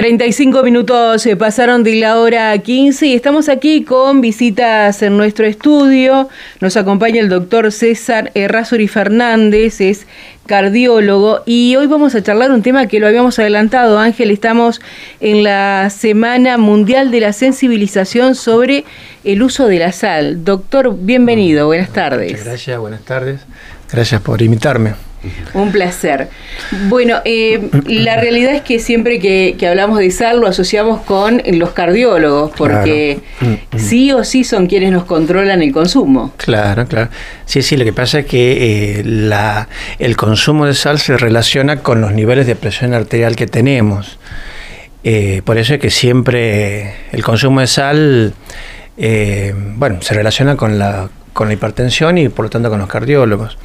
35 0.00 0.62
minutos 0.62 1.20
se 1.20 1.36
pasaron 1.36 1.84
de 1.84 1.96
la 1.96 2.18
hora 2.18 2.56
15 2.56 3.06
y 3.06 3.14
estamos 3.14 3.50
aquí 3.50 3.84
con 3.84 4.22
visitas 4.22 5.02
en 5.02 5.18
nuestro 5.18 5.44
estudio. 5.44 6.30
Nos 6.60 6.78
acompaña 6.78 7.20
el 7.20 7.28
doctor 7.28 7.70
César 7.70 8.30
Errázuri 8.32 8.88
Fernández, 8.88 9.82
es 9.82 10.06
cardiólogo 10.46 11.42
y 11.44 11.76
hoy 11.76 11.86
vamos 11.86 12.14
a 12.14 12.22
charlar 12.22 12.50
un 12.50 12.62
tema 12.62 12.86
que 12.86 12.98
lo 12.98 13.08
habíamos 13.08 13.38
adelantado, 13.38 13.98
Ángel, 13.98 14.30
estamos 14.30 14.80
en 15.20 15.44
la 15.44 15.90
Semana 15.90 16.56
Mundial 16.56 17.10
de 17.10 17.20
la 17.20 17.34
Sensibilización 17.34 18.36
sobre 18.36 18.86
el 19.24 19.42
uso 19.42 19.66
de 19.66 19.80
la 19.80 19.92
sal. 19.92 20.46
Doctor, 20.46 20.96
bienvenido, 20.98 21.66
buenas 21.66 21.90
tardes. 21.90 22.42
Gracias, 22.42 22.78
buenas 22.78 23.02
tardes. 23.02 23.42
Gracias 23.92 24.22
por 24.22 24.40
invitarme. 24.40 25.09
Un 25.52 25.70
placer. 25.70 26.28
Bueno, 26.88 27.18
eh, 27.24 27.68
la 27.86 28.16
realidad 28.16 28.54
es 28.54 28.62
que 28.62 28.78
siempre 28.78 29.18
que, 29.18 29.56
hablamos 29.68 29.98
de 29.98 30.10
sal 30.10 30.40
lo 30.40 30.46
asociamos 30.46 31.02
con 31.02 31.42
los 31.52 31.70
cardiólogos, 31.70 32.52
porque 32.56 33.20
mm, 33.40 33.46
mm. 33.46 33.78
sí 33.78 34.12
o 34.12 34.24
sí 34.24 34.44
son 34.44 34.66
quienes 34.66 34.92
nos 34.92 35.04
controlan 35.04 35.62
el 35.62 35.72
consumo. 35.72 36.32
Claro, 36.36 36.86
claro. 36.86 37.10
Sí, 37.44 37.62
sí, 37.62 37.76
lo 37.76 37.84
que 37.84 37.92
pasa 37.92 38.20
es 38.20 38.26
que 38.26 39.00
eh, 39.00 39.02
la, 39.04 39.68
el 39.98 40.16
consumo 40.16 40.66
de 40.66 40.74
sal 40.74 40.98
se 40.98 41.16
relaciona 41.16 41.80
con 41.80 42.00
los 42.00 42.12
niveles 42.12 42.46
de 42.46 42.56
presión 42.56 42.94
arterial 42.94 43.36
que 43.36 43.46
tenemos. 43.46 44.18
Eh, 45.04 45.42
por 45.44 45.58
eso 45.58 45.74
es 45.74 45.80
que 45.80 45.90
siempre 45.90 46.94
el 47.12 47.22
consumo 47.22 47.60
de 47.60 47.66
sal, 47.66 48.34
bueno, 48.96 50.02
se 50.02 50.14
relaciona 50.14 50.56
con 50.56 50.78
la, 50.78 51.08
con 51.32 51.48
la 51.48 51.54
hipertensión 51.54 52.18
y 52.18 52.28
por 52.28 52.46
lo 52.46 52.50
tanto 52.50 52.70
con 52.70 52.78
los 52.78 52.88
cardiólogos. 52.88 53.58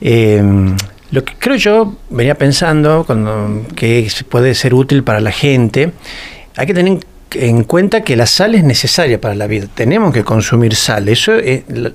Em, 0.00 0.76
lo 1.10 1.24
que 1.24 1.34
creo 1.38 1.56
yo 1.56 1.96
venía 2.08 2.36
pensando 2.36 3.04
cuando, 3.04 3.66
que 3.74 4.10
puede 4.28 4.54
ser 4.54 4.74
útil 4.74 5.02
para 5.02 5.20
la 5.20 5.32
gente, 5.32 5.92
hay 6.56 6.66
que 6.66 6.74
tener 6.74 7.00
en 7.32 7.64
cuenta 7.64 8.02
que 8.02 8.16
la 8.16 8.26
sal 8.26 8.54
es 8.54 8.64
necesaria 8.64 9.20
para 9.20 9.34
la 9.34 9.46
vida. 9.46 9.66
Tenemos 9.74 10.12
que 10.12 10.24
consumir 10.24 10.74
sal, 10.74 11.08
eso 11.08 11.32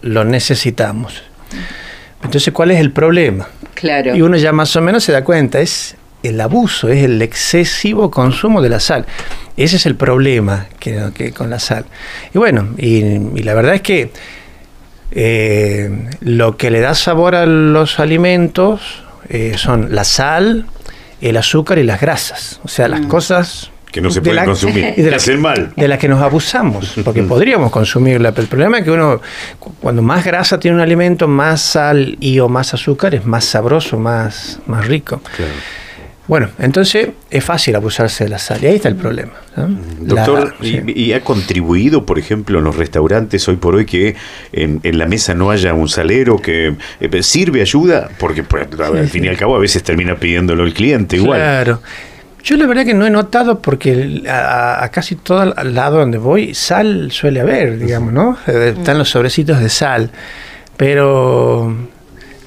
lo 0.01 0.23
necesitamos. 0.25 1.23
Entonces, 2.23 2.53
¿cuál 2.53 2.71
es 2.71 2.79
el 2.79 2.91
problema? 2.91 3.47
Claro. 3.73 4.15
Y 4.15 4.21
uno 4.21 4.37
ya 4.37 4.51
más 4.51 4.75
o 4.75 4.81
menos 4.81 5.03
se 5.03 5.11
da 5.11 5.23
cuenta, 5.23 5.59
es 5.59 5.95
el 6.23 6.39
abuso, 6.41 6.89
es 6.89 7.03
el 7.03 7.21
excesivo 7.21 8.09
consumo 8.09 8.61
de 8.61 8.69
la 8.69 8.79
sal. 8.79 9.05
Ese 9.57 9.77
es 9.77 9.85
el 9.85 9.95
problema 9.95 10.67
que, 10.79 11.31
con 11.35 11.49
la 11.49 11.59
sal. 11.59 11.85
Y 12.33 12.37
bueno, 12.37 12.69
y 12.77 13.41
la 13.43 13.53
verdad 13.53 13.75
es 13.75 13.81
que 13.81 14.11
eh, 15.15 15.89
lo 16.19 16.57
que 16.57 16.69
le 16.69 16.81
da 16.81 16.93
sabor 16.93 17.35
a 17.35 17.45
los 17.45 17.99
alimentos 18.01 18.81
eh, 19.29 19.53
son 19.57 19.95
la 19.95 20.03
sal, 20.03 20.65
el 21.21 21.37
azúcar 21.37 21.79
y 21.79 21.83
las 21.83 22.01
grasas. 22.01 22.59
O 22.63 22.67
sea, 22.67 22.89
las 22.89 23.01
mm. 23.01 23.07
cosas 23.07 23.71
que 23.93 24.01
no 24.01 24.11
se 24.11 24.21
pueden 24.21 24.43
consumir, 24.43 24.93
y 24.97 25.01
de 25.03 25.09
las 25.11 25.25
mal. 25.37 25.71
De 25.73 25.87
las 25.87 25.99
que 25.99 26.09
nos 26.09 26.21
abusamos, 26.21 26.95
porque 27.05 27.23
podríamos 27.23 27.71
consumirla, 27.71 28.33
pero 28.33 28.41
el 28.41 28.49
problema 28.49 28.79
es 28.79 28.83
que 28.83 28.91
uno, 28.91 29.21
cuando 29.79 30.01
más 30.01 30.25
grasa 30.25 30.59
tiene 30.59 30.75
un 30.75 30.81
alimento, 30.81 31.29
más 31.29 31.61
sal 31.61 32.17
y 32.19 32.37
o 32.41 32.49
más 32.49 32.73
azúcar, 32.73 33.15
es 33.15 33.25
más 33.25 33.45
sabroso, 33.45 33.97
más, 33.97 34.59
más 34.67 34.85
rico. 34.85 35.21
Claro. 35.37 35.53
Bueno, 36.27 36.49
entonces 36.57 37.09
es 37.29 37.43
fácil 37.43 37.75
abusarse 37.75 38.23
de 38.23 38.31
la 38.31 38.39
sal 38.39 38.63
y 38.63 38.67
ahí 38.67 38.75
está 38.75 38.89
el 38.89 38.95
problema. 38.95 39.33
Doctor, 39.99 40.55
y, 40.61 41.13
ha 41.13 41.21
contribuido, 41.21 42.05
por 42.05 42.17
ejemplo, 42.17 42.57
en 42.57 42.65
los 42.65 42.75
restaurantes 42.75 43.47
hoy 43.47 43.57
por 43.57 43.75
hoy 43.75 43.85
que 43.85 44.15
en, 44.51 44.81
la 44.97 45.05
mesa 45.05 45.35
no 45.35 45.51
haya 45.51 45.73
un 45.73 45.87
salero 45.87 46.37
que 46.37 46.75
eh, 46.99 47.23
sirve 47.23 47.61
ayuda? 47.61 48.09
Porque 48.17 48.43
pues, 48.43 48.67
al 48.79 49.07
fin 49.07 49.25
y 49.25 49.27
al 49.27 49.37
cabo 49.37 49.55
a 49.55 49.59
veces 49.59 49.83
termina 49.83 50.15
pidiéndolo 50.15 50.63
el 50.63 50.73
cliente 50.73 51.17
igual. 51.17 51.39
Claro. 51.39 51.81
Yo 52.43 52.57
la 52.57 52.67
verdad 52.67 52.85
que 52.85 52.93
no 52.93 53.07
he 53.07 53.09
notado 53.09 53.59
porque 53.59 54.23
a, 54.29 54.87
casi 54.91 55.15
todo 55.15 55.45
lado 55.63 55.97
donde 55.97 56.19
voy 56.19 56.53
sal 56.53 57.11
suele 57.11 57.39
haber, 57.39 57.79
digamos, 57.79 58.13
¿no? 58.13 58.37
Eh, 58.47 58.75
están 58.77 58.97
los 58.97 59.09
sobrecitos 59.09 59.59
de 59.59 59.69
sal. 59.69 60.11
Pero 60.77 61.75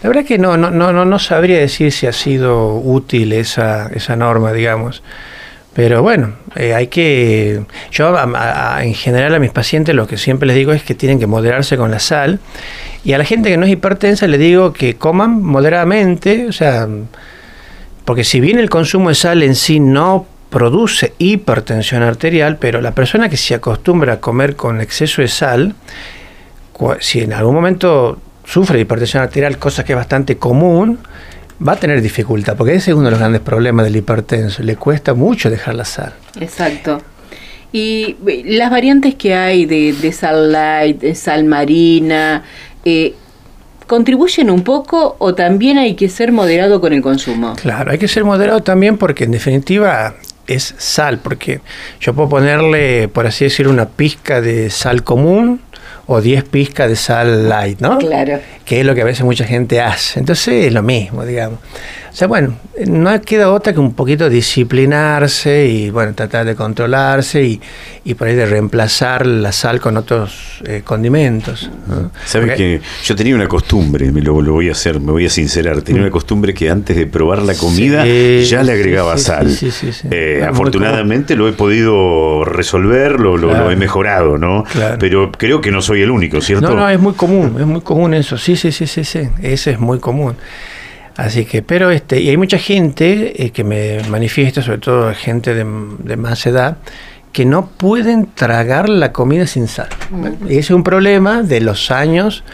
la 0.03 0.09
verdad 0.09 0.25
que 0.25 0.39
no, 0.39 0.57
no, 0.57 0.71
no, 0.71 1.05
no 1.05 1.19
sabría 1.19 1.59
decir 1.59 1.91
si 1.93 2.07
ha 2.07 2.13
sido 2.13 2.77
útil 2.77 3.33
esa, 3.33 3.89
esa 3.89 4.15
norma, 4.15 4.53
digamos. 4.53 5.03
Pero 5.75 6.03
bueno, 6.03 6.35
eh, 6.57 6.75
hay 6.75 6.89
que... 6.89 7.63
Yo 7.91 8.17
en 8.81 8.95
general 8.95 9.35
a 9.35 9.39
mis 9.39 9.51
pacientes 9.51 9.95
lo 9.95 10.07
que 10.07 10.17
siempre 10.17 10.47
les 10.47 10.57
digo 10.57 10.73
es 10.73 10.83
que 10.83 10.95
tienen 10.95 11.19
que 11.19 11.27
moderarse 11.27 11.77
con 11.77 11.91
la 11.91 11.99
sal. 11.99 12.41
Y 13.05 13.13
a 13.13 13.19
la 13.19 13.25
gente 13.25 13.49
que 13.51 13.57
no 13.57 13.67
es 13.67 13.73
hipertensa 13.73 14.27
le 14.27 14.39
digo 14.39 14.73
que 14.73 14.97
coman 14.97 15.43
moderadamente, 15.43 16.47
o 16.49 16.53
sea, 16.53 16.89
porque 18.05 18.25
si 18.25 18.41
bien 18.41 18.59
el 18.59 18.71
consumo 18.71 19.09
de 19.09 19.15
sal 19.15 19.43
en 19.43 19.55
sí 19.55 19.81
no 19.81 20.27
produce 20.51 21.13
hipertensión 21.19 22.03
arterial, 22.03 22.57
pero 22.59 22.81
la 22.81 22.93
persona 22.93 23.29
que 23.29 23.37
se 23.37 23.55
acostumbra 23.55 24.15
a 24.15 24.21
comer 24.21 24.57
con 24.57 24.81
exceso 24.81 25.23
de 25.23 25.29
sal, 25.29 25.75
si 27.01 27.21
en 27.21 27.33
algún 27.33 27.55
momento 27.55 28.19
sufre 28.49 28.77
de 28.77 28.83
hipertensión 28.83 29.23
arterial, 29.23 29.59
cosa 29.59 29.85
que 29.85 29.93
es 29.93 29.97
bastante 29.97 30.39
común, 30.39 30.99
va 31.67 31.73
a 31.73 31.77
tener 31.77 32.01
dificultad, 32.01 32.57
porque 32.57 32.75
ese 32.75 32.93
es 32.93 32.97
uno 32.97 33.07
de 33.07 33.11
los 33.11 33.21
grandes 33.21 33.43
problemas 33.43 33.85
del 33.85 33.97
hipertenso, 33.97 34.63
le 34.63 34.77
cuesta 34.77 35.15
mucho 35.15 35.51
dejar 35.51 35.75
la 35.75 35.85
sal. 35.85 36.15
Exacto. 36.41 37.01
Y 37.73 38.17
las 38.47 38.71
variantes 38.71 39.15
que 39.17 39.35
hay 39.35 39.67
de, 39.67 40.13
sal 40.13 40.53
light, 40.53 41.01
de 41.01 41.15
sal 41.15 41.45
marina, 41.45 42.43
eh, 42.85 43.15
¿contribuyen 43.87 44.51
un 44.51 44.63
poco 44.63 45.17
o 45.19 45.35
también 45.35 45.77
hay 45.77 45.95
que 45.95 46.09
ser 46.09 46.33
moderado 46.33 46.81
con 46.81 46.95
el 46.95 47.03
consumo? 47.03 47.55
Claro, 47.61 47.91
hay 47.91 47.99
que 47.99 48.09
ser 48.09 48.25
moderado 48.25 48.63
también 48.63 48.97
porque 48.97 49.25
en 49.25 49.33
definitiva 49.33 50.15
es 50.47 50.75
sal, 50.79 51.19
porque 51.19 51.61
yo 52.01 52.15
puedo 52.15 52.31
ponerle, 52.31 53.09
por 53.09 53.27
así 53.27 53.45
decir, 53.45 53.69
una 53.69 53.87
pizca 53.87 54.41
de 54.41 54.71
sal 54.71 55.05
común, 55.05 55.61
o 56.09 56.23
10 56.23 56.45
pizcas 56.45 56.89
de 56.89 56.97
sal 56.97 57.49
light, 57.49 57.81
¿no? 57.81 57.99
Claro. 57.99 58.41
Que 58.65 58.81
es 58.81 58.87
lo 58.87 58.95
que 58.95 59.03
a 59.03 59.05
veces 59.05 59.25
mucha 59.25 59.45
gente 59.45 59.81
hace. 59.81 60.19
Entonces 60.19 60.67
es 60.67 60.73
lo 60.73 60.83
mismo, 60.83 61.25
digamos. 61.25 61.61
O 62.11 62.15
sea, 62.15 62.27
bueno, 62.27 62.55
no 62.87 63.21
queda 63.21 63.53
otra 63.53 63.73
que 63.73 63.81
un 63.81 63.95
poquito 63.95 64.29
disciplinarse 64.29 65.67
y, 65.67 65.91
bueno, 65.91 66.15
tratar 66.15 66.47
de 66.47 66.55
controlarse 66.55 67.45
y, 67.45 67.61
y 68.05 68.15
por 68.15 68.29
ahí 68.29 68.35
de 68.35 68.47
reemplazar 68.47 69.27
la 69.27 69.53
sal 69.53 69.81
con 69.81 69.97
otros 69.97 70.63
eh, 70.65 70.83
condimentos. 70.85 71.71
Sabes 72.25 72.57
que 72.57 72.81
yo 73.05 73.15
tenía 73.15 73.35
una 73.35 73.47
costumbre, 73.47 74.11
me 74.11 74.23
lo, 74.23 74.35
voy 74.35 74.69
a 74.69 74.73
hacer, 74.73 75.01
me 75.01 75.13
voy 75.13 75.27
a 75.27 75.31
sincerar, 75.31 75.83
tenía 75.83 76.03
una 76.03 76.11
costumbre 76.11 76.55
que 76.55 76.71
antes 76.71 76.97
de 76.97 77.07
probar 77.07 77.43
la 77.43 77.55
comida 77.55 78.07
ya 78.07 78.63
le 78.63 78.73
agregaba 78.73 79.19
sal. 79.19 79.49
Eh, 80.11 80.45
afortunadamente 80.49 81.37
lo 81.37 81.49
he 81.49 81.53
podido 81.53 82.45
resolver, 82.45 83.21
lo, 83.21 83.37
lo, 83.37 83.71
he 83.71 83.77
mejorado, 83.77 84.39
¿no? 84.39 84.65
Pero 84.99 85.31
creo 85.33 85.61
que 85.61 85.71
no 85.71 85.83
soy 85.83 86.03
el 86.03 86.11
único, 86.11 86.41
¿cierto? 86.41 86.71
No, 86.71 86.77
no, 86.77 86.89
es 86.89 86.99
muy 86.99 87.13
común, 87.13 87.57
es 87.61 87.67
muy 87.67 87.81
común 87.83 88.15
eso, 88.15 88.39
sí, 88.39 88.57
sí, 88.57 88.73
sí, 88.73 88.87
sí, 88.87 89.05
sí, 89.05 89.29
ese 89.43 89.73
es 89.73 89.79
muy 89.79 89.99
común. 89.99 90.37
Así 91.19 91.47
que, 91.47 91.63
pero 91.63 91.91
este, 91.91 92.21
y 92.21 92.29
hay 92.29 92.37
mucha 92.37 92.59
gente 92.59 93.45
eh, 93.45 93.51
que 93.51 93.65
me 93.65 94.01
manifiesta, 94.09 94.63
sobre 94.63 94.79
todo 94.79 95.13
gente 95.15 95.53
de, 95.53 95.65
más 95.65 96.47
edad, 96.47 96.77
que 97.33 97.45
no 97.45 97.67
pueden 97.67 98.27
tragar 98.27 98.89
la 98.89 99.11
comida 99.11 99.49
sin 99.49 99.67
sal. 99.67 99.89
Y 100.49 100.53
ese 100.53 100.61
es 100.61 100.71
un 100.71 100.85
problema 100.85 101.43
de 101.43 101.61
los 101.61 101.91
años 101.91 102.45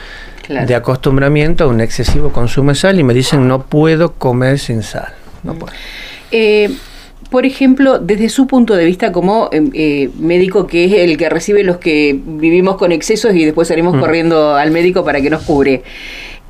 de 0.49 0.75
acostumbramiento 0.75 1.65
a 1.65 1.67
un 1.67 1.83
excesivo 1.83 2.31
consumo 2.33 2.71
de 2.71 2.77
sal 2.77 2.99
y 2.99 3.05
me 3.05 3.13
dicen 3.13 3.47
no 3.47 3.67
puedo 3.67 4.15
comer 4.15 4.59
sin 4.59 4.83
sal. 4.83 5.13
No 5.43 5.55
puedo. 5.55 5.75
Eh, 6.31 6.71
por 7.29 7.45
ejemplo, 7.45 7.99
desde 7.99 8.31
su 8.31 8.47
punto 8.47 8.75
de 8.77 8.87
vista 8.87 9.13
como 9.13 9.51
eh, 9.53 10.09
médico, 10.19 10.67
que 10.67 10.87
es 10.87 10.93
el 10.93 11.19
que 11.19 11.29
recibe 11.29 11.65
los 11.65 11.77
que 11.77 12.19
vivimos 12.19 12.77
con 12.77 12.93
excesos 12.93 13.35
y 13.35 13.45
después 13.45 13.69
salimos 13.69 13.99
corriendo 13.99 14.55
al 14.55 14.71
médico 14.71 15.05
para 15.05 15.21
que 15.21 15.29
nos 15.29 15.43
cubre 15.43 15.83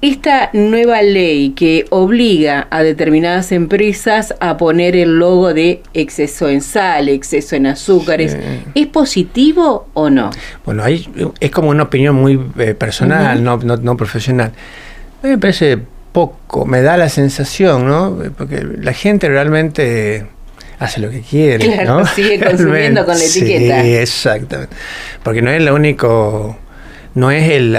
esta 0.05 0.51
nueva 0.53 1.01
ley 1.01 1.55
que 1.57 1.87
obliga 1.89 2.69
a 2.71 2.83
determinadas 2.83 3.53
empresas 3.53 4.35
a 4.39 4.59
poner 4.59 4.97
el 4.97 5.19
logo 5.19 5.55
de 5.55 5.83
exceso 5.95 6.51
en 6.51 6.61
sal, 6.61 7.09
exceso 7.09 7.57
en 7.57 7.67
azúcares, 7.67 8.37
¿es 8.75 8.87
positivo 8.89 9.89
o 9.95 10.11
no? 10.11 10.31
Bueno, 10.67 10.85
ahí 10.85 11.09
es 11.41 11.51
como 11.51 11.71
una 11.71 11.85
opinión 11.85 12.17
muy 12.17 12.39
eh, 12.59 12.75
personal, 12.75 13.43
no, 13.43 13.57
no, 13.57 13.97
profesional. 13.97 14.53
A 15.23 15.27
mí 15.27 15.31
me 15.31 15.39
parece 15.39 15.79
poco, 16.13 16.67
me 16.67 16.83
da 16.83 16.99
la 16.99 17.09
sensación, 17.09 17.87
¿no? 17.87 18.19
Porque 18.37 18.63
la 18.63 18.93
gente 18.93 19.31
realmente 19.31 20.27
hace 20.81 21.01
lo 21.01 21.09
que 21.09 21.23
quiere, 21.23 21.65
claro, 21.65 22.01
¿no? 22.01 22.07
sigue 22.07 22.45
consumiendo 22.45 23.07
con 23.07 23.17
la 23.17 23.25
etiqueta. 23.25 23.83
Sí, 23.83 23.95
exactamente. 23.95 24.77
Porque 25.23 25.41
no 25.41 25.51
es 25.51 25.63
lo 25.63 25.75
único, 25.75 26.59
no 27.15 27.31
es 27.31 27.51
el 27.51 27.75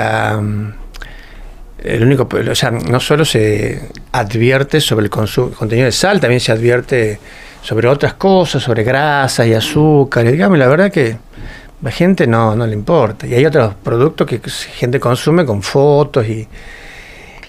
el 1.86 2.04
único, 2.04 2.28
o 2.28 2.56
sea, 2.56 2.72
no 2.72 3.00
solo 3.00 3.26
se 3.26 3.90
advierte 4.12 4.82
sobre 4.82 5.06
el 5.06 5.10
contenido 5.10 5.86
de 5.86 5.92
sal, 5.92 6.20
también 6.20 6.40
se 6.40 6.52
advierte 6.52 7.20
sobre 7.62 7.88
otras 7.88 8.14
cosas, 8.16 8.64
sobre 8.64 8.84
grasas 8.84 9.48
y 9.48 9.54
azúcar. 9.54 10.26
Y 10.26 10.32
digamos, 10.32 10.58
la 10.58 10.68
verdad 10.68 10.92
que 10.92 11.12
a 11.12 11.18
la 11.82 11.92
gente 11.92 12.28
no, 12.28 12.56
no 12.56 12.66
le 12.68 12.74
importa. 12.74 13.28
Y 13.28 13.34
hay 13.34 13.46
otros 13.46 13.74
productos 13.76 14.28
que 14.28 14.40
gente 14.50 15.00
consume 15.00 15.46
con 15.46 15.62
fotos 15.62 16.28
y, 16.28 16.48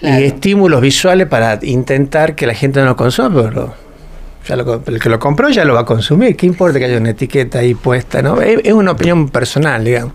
y 0.01 0.23
estímulos 0.23 0.81
visuales 0.81 1.27
para 1.27 1.59
intentar 1.63 2.35
que 2.35 2.47
la 2.47 2.53
gente 2.53 2.79
no 2.79 2.87
lo 2.87 2.95
consuma, 2.95 3.49
pero 3.49 3.73
ya 4.47 4.55
el 4.55 4.99
que 4.99 5.09
lo 5.09 5.19
compró 5.19 5.49
ya 5.49 5.65
lo 5.65 5.73
va 5.73 5.81
a 5.81 5.85
consumir. 5.85 6.35
¿Qué 6.35 6.45
importa 6.45 6.79
que 6.79 6.85
haya 6.85 6.97
una 6.97 7.11
etiqueta 7.11 7.59
ahí 7.59 7.73
puesta? 7.73 8.21
¿no? 8.21 8.41
Es, 8.41 8.73
una 8.73 8.91
opinión 8.91 9.29
personal, 9.29 9.83
digamos. 9.83 10.13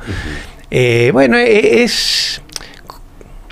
Eh, 0.71 1.11
bueno, 1.13 1.37
e, 1.37 1.83
es. 1.83 2.42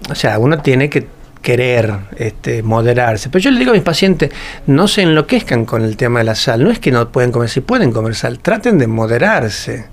O 0.09 0.15
sea, 0.15 0.39
uno 0.39 0.59
tiene 0.59 0.89
que 0.89 1.07
querer 1.43 1.93
este, 2.17 2.63
moderarse. 2.63 3.29
Pero 3.29 3.43
yo 3.43 3.51
le 3.51 3.59
digo 3.59 3.71
a 3.71 3.75
mis 3.75 3.83
pacientes, 3.83 4.31
no 4.67 4.89
se 4.89 5.03
enloquezcan 5.03 5.65
con 5.65 5.83
el 5.83 5.97
tema 5.97 6.21
de 6.21 6.27
la 6.27 6.35
sal. 6.35 6.63
No 6.63 6.71
es 6.71 6.79
que 6.79 6.91
no 6.91 7.11
pueden 7.11 7.33
comer, 7.33 7.49
si 7.49 7.61
pueden 7.61 7.93
comer 7.93 8.15
sal, 8.15 8.39
traten 8.39 8.79
de 8.79 8.87
moderarse. 8.87 9.87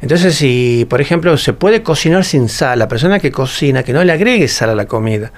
Entonces, 0.00 0.34
si, 0.34 0.86
por 0.88 1.00
ejemplo, 1.00 1.36
se 1.38 1.54
puede 1.54 1.82
cocinar 1.82 2.24
sin 2.24 2.48
sal, 2.48 2.78
la 2.78 2.88
persona 2.88 3.18
que 3.18 3.32
cocina, 3.32 3.82
que 3.82 3.94
no 3.94 4.04
le 4.04 4.12
agregue 4.12 4.46
sal 4.46 4.70
a 4.70 4.74
la 4.74 4.86
comida. 4.86 5.32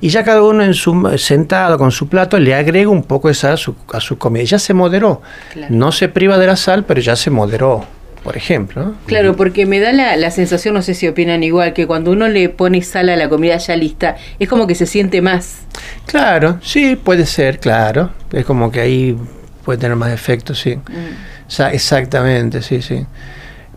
Y 0.00 0.08
ya 0.08 0.22
cada 0.22 0.42
uno 0.42 0.62
en 0.62 0.74
su, 0.74 1.12
sentado 1.18 1.76
con 1.78 1.90
su 1.90 2.08
plato 2.08 2.38
le 2.38 2.54
agrega 2.54 2.88
un 2.88 3.02
poco 3.02 3.28
de 3.28 3.34
sal 3.34 3.54
a 3.54 3.56
su, 3.56 3.74
a 3.92 4.00
su 4.00 4.16
comida. 4.16 4.44
Ya 4.44 4.58
se 4.58 4.72
moderó. 4.72 5.20
No 5.68 5.92
se 5.92 6.08
priva 6.08 6.38
de 6.38 6.46
la 6.46 6.56
sal, 6.56 6.84
pero 6.84 7.00
ya 7.00 7.16
se 7.16 7.30
moderó 7.30 7.86
por 8.24 8.36
ejemplo. 8.36 8.94
Claro, 9.06 9.36
porque 9.36 9.66
me 9.66 9.78
da 9.78 9.92
la, 9.92 10.16
la, 10.16 10.30
sensación, 10.30 10.74
no 10.74 10.82
sé 10.82 10.94
si 10.94 11.06
opinan 11.06 11.42
igual, 11.42 11.74
que 11.74 11.86
cuando 11.86 12.10
uno 12.10 12.26
le 12.26 12.48
pone 12.48 12.82
sal 12.82 13.10
a 13.10 13.16
la 13.16 13.28
comida 13.28 13.58
ya 13.58 13.76
lista, 13.76 14.16
es 14.38 14.48
como 14.48 14.66
que 14.66 14.74
se 14.74 14.86
siente 14.86 15.20
más. 15.20 15.58
Claro, 16.06 16.58
sí, 16.62 16.96
puede 16.96 17.26
ser, 17.26 17.60
claro. 17.60 18.10
Es 18.32 18.46
como 18.46 18.72
que 18.72 18.80
ahí 18.80 19.16
puede 19.64 19.78
tener 19.78 19.96
más 19.96 20.10
efecto, 20.10 20.54
sí. 20.54 20.76
Mm. 20.76 21.62
exactamente, 21.72 22.62
sí, 22.62 22.82
sí. 22.82 23.06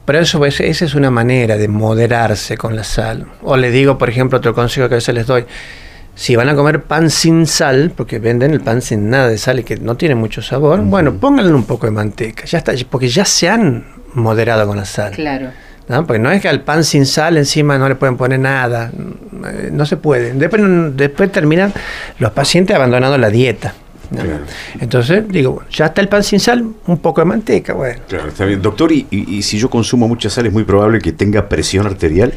Pero 0.06 0.20
eso, 0.20 0.38
pues, 0.38 0.62
esa 0.62 0.86
es 0.86 0.96
una 0.96 1.12
manera 1.12 1.58
de 1.58 1.68
moderarse 1.68 2.58
con 2.58 2.76
la 2.78 2.86
sal. 2.86 3.28
O 3.44 3.58
le 3.58 3.70
digo, 3.72 3.98
por 3.98 4.10
ejemplo, 4.10 4.38
otro 4.38 4.56
consejo 4.56 4.88
que 4.88 4.96
a 4.96 4.98
veces 4.98 5.14
les 5.14 5.28
doy. 5.28 5.46
Si 6.16 6.36
van 6.38 6.48
a 6.48 6.56
comer 6.56 6.84
pan 6.84 7.10
sin 7.10 7.46
sal, 7.46 7.92
porque 7.96 8.18
venden 8.18 8.52
el 8.52 8.62
pan 8.62 8.82
sin 8.82 9.10
nada 9.10 9.28
de 9.28 9.38
sal 9.38 9.60
y 9.60 9.64
que 9.64 9.76
no 9.76 9.98
tiene 9.98 10.16
mucho 10.16 10.42
sabor, 10.42 10.80
bueno, 10.82 11.14
pónganle 11.16 11.54
un 11.54 11.66
poco 11.66 11.88
de 11.88 11.92
manteca. 11.92 12.46
Ya 12.46 12.60
está, 12.60 12.74
porque 12.90 13.10
ya 13.10 13.26
se 13.26 13.50
han 13.50 13.97
moderado 14.18 14.68
con 14.68 14.78
la 14.78 14.86
sal. 14.86 15.14
Claro. 15.14 15.50
¿no? 15.88 16.06
Porque 16.06 16.20
no 16.20 16.32
es 16.32 16.42
que 16.42 16.50
al 16.50 16.62
pan 16.62 16.84
sin 16.84 17.06
sal 17.06 17.38
encima 17.38 17.78
no 17.78 17.88
le 17.88 17.96
pueden 17.96 18.18
poner 18.18 18.40
nada. 18.40 18.92
No 19.72 19.86
se 19.86 19.98
puede. 19.98 20.34
Después, 20.34 20.62
después 20.96 21.32
terminan 21.32 21.74
los 22.20 22.32
pacientes 22.32 22.76
abandonando 22.76 23.18
la 23.18 23.30
dieta. 23.30 23.74
Entonces, 24.80 25.28
digo, 25.28 25.64
ya 25.70 25.88
está 25.88 26.02
el 26.02 26.08
pan 26.08 26.24
sin 26.24 26.40
sal, 26.40 26.66
un 26.86 26.98
poco 27.00 27.22
de 27.22 27.26
manteca, 27.26 27.74
bueno. 27.74 28.02
Claro, 28.08 28.30
está 28.30 28.46
bien. 28.46 28.62
Doctor, 28.62 28.92
¿y, 28.92 29.42
si 29.42 29.58
yo 29.58 29.70
consumo 29.70 30.08
mucha 30.08 30.30
sal, 30.30 30.46
es 30.46 30.54
muy 30.54 30.64
probable 30.64 31.00
que 31.00 31.12
tenga 31.12 31.50
presión 31.50 31.86
arterial? 31.86 32.34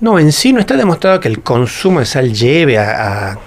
No, 0.00 0.18
en 0.18 0.32
sí 0.32 0.52
no 0.52 0.60
está 0.60 0.76
demostrado 0.76 1.20
que 1.20 1.28
el 1.28 1.42
consumo 1.42 2.00
de 2.00 2.06
sal 2.06 2.32
lleve 2.32 2.78
a, 2.78 3.38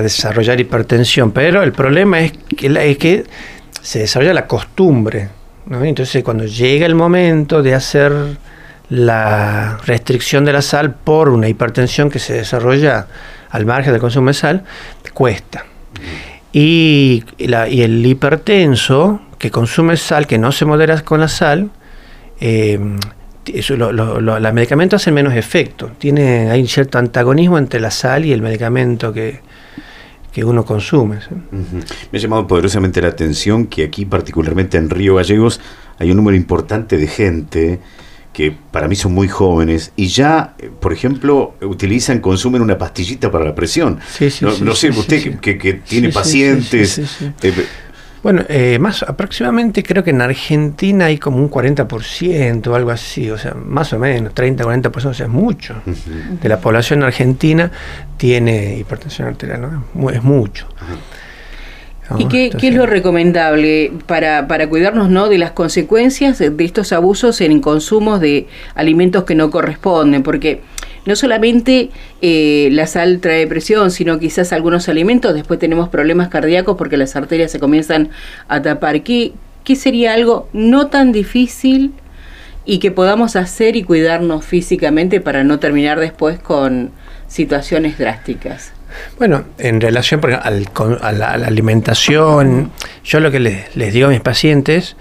desarrollar 0.00 0.58
hipertensión, 0.58 1.32
pero 1.32 1.62
el 1.62 1.72
problema 1.72 2.20
es 2.20 2.32
que, 2.56 2.90
es 2.90 2.98
que 2.98 3.24
se 3.82 3.98
desarrolla 4.00 4.32
la 4.32 4.46
costumbre. 4.46 5.28
Entonces, 5.70 6.24
cuando 6.24 6.44
llega 6.44 6.86
el 6.86 6.94
momento 6.94 7.62
de 7.62 7.74
hacer 7.74 8.12
la 8.88 9.78
restricción 9.84 10.44
de 10.44 10.52
la 10.52 10.62
sal 10.62 10.94
por 10.94 11.28
una 11.28 11.48
hipertensión 11.48 12.10
que 12.10 12.18
se 12.18 12.32
desarrolla 12.32 13.06
al 13.50 13.66
margen 13.66 13.92
del 13.92 14.00
consumo 14.00 14.28
de 14.28 14.34
sal, 14.34 14.64
cuesta. 15.12 15.66
Y, 16.52 17.24
el 17.38 18.06
hipertenso 18.06 19.20
que 19.38 19.50
consume 19.50 19.96
sal, 19.96 20.26
que 20.26 20.38
no 20.38 20.52
se 20.52 20.64
modera 20.64 21.00
con 21.02 21.20
la 21.20 21.28
sal, 21.28 21.70
eh, 22.40 22.78
los 23.46 24.52
medicamentos 24.52 25.02
hacen 25.02 25.14
menos 25.14 25.34
efecto. 25.34 25.90
Tiene, 25.98 26.50
hay 26.50 26.60
un 26.60 26.68
cierto 26.68 26.98
antagonismo 26.98 27.58
entre 27.58 27.80
la 27.80 27.90
sal 27.90 28.24
y 28.24 28.32
el 28.32 28.40
medicamento 28.40 29.12
que, 29.12 29.40
que 30.38 30.44
uno 30.44 30.64
consume. 30.64 31.18
Me 32.12 32.18
ha 32.18 32.22
llamado 32.22 32.46
poderosamente 32.46 33.02
la 33.02 33.08
atención 33.08 33.66
que 33.66 33.84
aquí, 33.84 34.04
particularmente 34.04 34.78
en 34.78 34.88
Río 34.88 35.16
Gallegos, 35.16 35.60
hay 35.98 36.10
un 36.10 36.16
número 36.16 36.36
importante 36.36 36.96
de 36.96 37.06
gente 37.08 37.80
que 38.32 38.52
para 38.52 38.86
mí 38.86 38.94
son 38.94 39.14
muy 39.14 39.26
jóvenes 39.26 39.92
y 39.96 40.06
ya, 40.06 40.54
eh, 40.58 40.70
por 40.80 40.92
ejemplo, 40.92 41.54
utilizan, 41.60 42.20
consumen 42.20 42.62
una 42.62 42.78
pastillita 42.78 43.32
para 43.32 43.44
la 43.44 43.54
presión. 43.54 43.98
no, 44.60 44.74
sé, 44.76 44.90
usted 44.90 45.40
que, 45.40 45.58
que, 45.58 45.74
tiene 45.74 46.10
pacientes... 46.10 47.00
Eh, 47.42 47.66
bueno, 48.22 48.42
eh, 48.48 48.78
más 48.78 49.02
aproximadamente 49.02 49.82
creo 49.82 50.02
que 50.02 50.10
en 50.10 50.20
Argentina 50.20 51.06
hay 51.06 51.18
como 51.18 51.38
un 51.38 51.50
40% 51.50 52.66
o 52.66 52.74
algo 52.74 52.90
así, 52.90 53.30
o 53.30 53.38
sea, 53.38 53.54
más 53.54 53.92
o 53.92 53.98
menos, 53.98 54.34
30, 54.34 54.64
40%, 54.64 55.06
o 55.06 55.14
sea, 55.14 55.26
es 55.26 55.32
mucho. 55.32 55.76
De 56.40 56.48
la 56.48 56.60
población 56.60 57.02
argentina 57.02 57.70
tiene 58.16 58.76
hipertensión 58.76 59.28
arterial, 59.28 59.84
¿no? 59.94 60.10
Es 60.10 60.22
mucho. 60.22 60.66
¿Y 62.16 62.26
qué, 62.26 62.50
es 62.60 62.74
lo 62.74 62.86
recomendable 62.86 63.92
para, 64.06 64.48
para 64.48 64.68
cuidarnos 64.68 65.10
¿no? 65.10 65.28
de 65.28 65.36
las 65.36 65.50
consecuencias 65.50 66.38
de 66.38 66.64
estos 66.64 66.92
abusos 66.92 67.40
en 67.42 67.60
consumos 67.60 68.20
de 68.20 68.46
alimentos 68.74 69.24
que 69.24 69.34
no 69.34 69.50
corresponden? 69.50 70.22
Porque 70.22 70.62
no 71.08 71.16
solamente 71.16 71.88
eh, 72.20 72.68
la 72.70 72.86
sal 72.86 73.20
trae 73.20 73.46
presión, 73.46 73.90
sino 73.90 74.18
quizás 74.18 74.52
algunos 74.52 74.90
alimentos, 74.90 75.32
después 75.32 75.58
tenemos 75.58 75.88
problemas 75.88 76.28
cardíacos 76.28 76.76
porque 76.76 76.98
las 76.98 77.16
arterias 77.16 77.50
se 77.50 77.58
comienzan 77.58 78.10
a 78.46 78.60
tapar. 78.60 79.02
¿Qué, 79.02 79.32
sería 79.74 80.12
algo 80.12 80.50
no 80.52 80.88
tan 80.88 81.12
difícil 81.12 81.92
y 82.66 82.78
que 82.78 82.90
podamos 82.90 83.36
hacer 83.36 83.74
y 83.74 83.84
cuidarnos 83.84 84.44
físicamente 84.44 85.22
para 85.22 85.44
no 85.44 85.58
terminar 85.58 85.98
después 85.98 86.38
con 86.38 86.90
situaciones 87.26 87.96
drásticas? 87.96 88.72
Bueno, 89.16 89.44
en 89.56 89.80
relación 89.80 90.20
al, 90.42 90.68
a, 91.00 91.12
la, 91.12 91.32
alimentación, 91.32 92.70
yo 93.02 93.20
lo 93.20 93.30
que 93.30 93.40
les, 93.40 93.92
digo 93.94 94.08
a 94.08 94.10
mis 94.10 94.20
pacientes, 94.20 94.94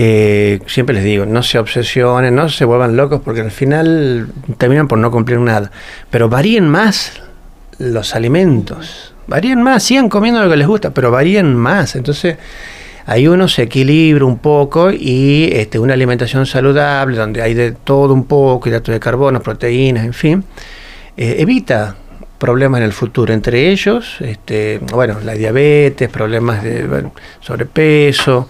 eh, 0.00 0.60
siempre 0.68 0.94
les 0.94 1.02
digo, 1.02 1.26
no 1.26 1.42
se 1.42 1.58
obsesionen, 1.58 2.32
no 2.32 2.48
se 2.48 2.64
vuelvan 2.64 2.96
locos, 2.96 3.20
porque 3.24 3.40
al 3.40 3.50
final 3.50 4.28
terminan 4.56 4.86
por 4.86 4.96
no 4.96 5.10
cumplir 5.10 5.40
nada. 5.40 5.72
Pero 6.08 6.28
varíen 6.28 6.68
más 6.68 7.14
los 7.78 8.14
alimentos, 8.14 9.12
varíen 9.26 9.60
más, 9.60 9.82
sigan 9.82 10.08
comiendo 10.08 10.40
lo 10.40 10.48
que 10.48 10.56
les 10.56 10.68
gusta, 10.68 10.94
pero 10.94 11.10
varíen 11.10 11.52
más. 11.52 11.96
Entonces, 11.96 12.36
ahí 13.06 13.26
uno 13.26 13.48
se 13.48 13.62
equilibra 13.62 14.24
un 14.24 14.38
poco 14.38 14.92
y 14.92 15.50
este, 15.52 15.80
una 15.80 15.94
alimentación 15.94 16.46
saludable, 16.46 17.16
donde 17.16 17.42
hay 17.42 17.54
de 17.54 17.72
todo 17.72 18.14
un 18.14 18.26
poco, 18.26 18.68
hidratos 18.68 18.92
de 18.92 19.00
carbono, 19.00 19.42
proteínas, 19.42 20.04
en 20.04 20.14
fin, 20.14 20.44
eh, 21.16 21.38
evita 21.40 21.96
problemas 22.38 22.78
en 22.78 22.84
el 22.84 22.92
futuro, 22.92 23.34
entre 23.34 23.72
ellos, 23.72 24.18
este, 24.20 24.78
bueno, 24.92 25.18
la 25.24 25.32
diabetes, 25.32 26.08
problemas 26.08 26.62
de 26.62 27.10
sobrepeso. 27.40 28.48